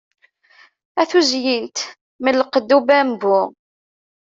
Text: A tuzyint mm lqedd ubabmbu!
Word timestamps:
A 1.01 1.03
tuzyint 1.11 1.77
mm 2.21 2.27
lqedd 2.39 2.69
ubabmbu! 2.79 3.39